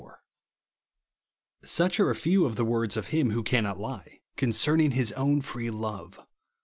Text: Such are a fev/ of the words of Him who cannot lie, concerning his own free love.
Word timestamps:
Such 1.63 1.99
are 1.99 2.09
a 2.09 2.15
fev/ 2.15 2.43
of 2.47 2.55
the 2.55 2.65
words 2.65 2.97
of 2.97 3.09
Him 3.09 3.29
who 3.29 3.43
cannot 3.43 3.77
lie, 3.77 4.21
concerning 4.35 4.93
his 4.93 5.11
own 5.11 5.41
free 5.41 5.69
love. 5.69 6.19